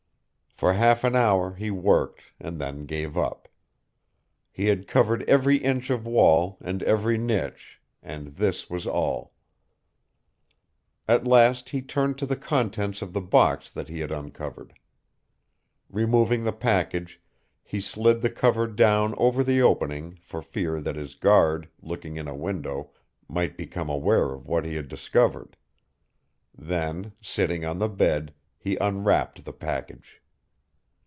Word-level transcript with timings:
For 0.61 0.73
half 0.73 1.03
an 1.03 1.15
hour 1.15 1.55
he 1.55 1.71
worked 1.71 2.21
and 2.39 2.61
then 2.61 2.83
gave 2.83 3.17
up. 3.17 3.47
He 4.51 4.67
had 4.67 4.87
covered 4.87 5.23
every 5.27 5.57
inch 5.57 5.89
of 5.89 6.05
wall 6.05 6.59
and 6.61 6.83
every 6.83 7.17
niche, 7.17 7.81
and 8.03 8.27
this 8.35 8.69
was 8.69 8.85
all! 8.85 9.33
At 11.07 11.25
last 11.25 11.71
he 11.71 11.81
turned 11.81 12.19
to 12.19 12.27
the 12.27 12.35
contents 12.35 13.01
of 13.01 13.11
the 13.11 13.21
box 13.21 13.71
that 13.71 13.89
he 13.89 14.01
had 14.01 14.11
uncovered. 14.11 14.75
Removing 15.89 16.43
the 16.43 16.51
package, 16.53 17.19
he 17.63 17.81
slid 17.81 18.21
the 18.21 18.29
cover 18.29 18.67
down 18.67 19.15
over 19.17 19.43
the 19.43 19.63
opening 19.63 20.19
for 20.21 20.43
fear 20.43 20.79
that 20.79 20.95
his 20.95 21.15
guard, 21.15 21.69
looking 21.81 22.17
in 22.17 22.27
a 22.27 22.35
window, 22.35 22.91
might 23.27 23.57
become 23.57 23.89
aware 23.89 24.31
of 24.31 24.45
what 24.47 24.63
he 24.65 24.75
had 24.75 24.87
discovered. 24.89 25.57
Then, 26.55 27.13
sitting 27.19 27.65
on 27.65 27.79
the 27.79 27.89
bed, 27.89 28.35
he 28.59 28.75
unwrapped 28.77 29.43
the 29.43 29.53
package. 29.53 30.19